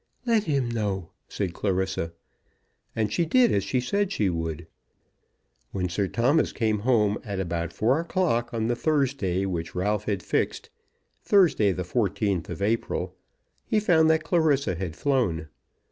[0.25, 2.11] "Let him know," said Clarissa.
[2.95, 4.65] And she did as she said she would.
[5.73, 10.23] When Sir Thomas came home at about four o'clock on the Thursday which Ralph had
[10.23, 10.71] fixed,
[11.21, 13.15] Thursday, the fourteenth of April,
[13.63, 15.49] he found that Clarissa had flown.